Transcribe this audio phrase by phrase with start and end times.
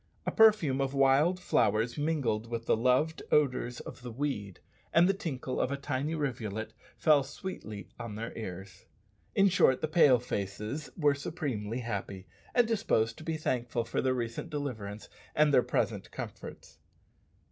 [0.25, 4.59] A perfume of wild flowers mingled with the loved odours of the "weed,"
[4.91, 8.85] and the tinkle of a tiny rivulet fell sweetly on their ears.
[9.35, 12.25] In short, the "Pale faces" were supremely happy,
[12.55, 16.79] and disposed to be thankful for their recent deliverance and their present comforts.